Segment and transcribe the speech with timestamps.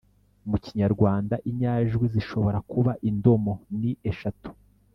[0.49, 4.49] mu kinyarwanda, inyajwi zishobora kuba indomo ni eshatu